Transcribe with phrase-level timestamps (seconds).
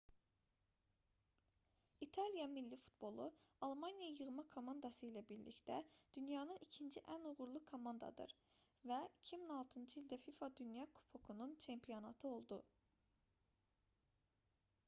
[2.05, 3.25] i̇taliya milli futbolu
[3.67, 5.75] almaniya yığma komandası ilə birlikdə
[6.17, 8.33] dünyanın ikinci ən uğurlu komandadır
[8.93, 12.63] və 2006-cı ildə fifa dünya kubokunun çempionatı oldu